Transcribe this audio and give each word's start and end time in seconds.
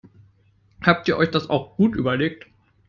Habt 0.81 1.07
ihr 1.09 1.17
euch 1.17 1.29
das 1.29 1.51
auch 1.51 1.77
gut 1.77 1.93
überlegt? 1.95 2.47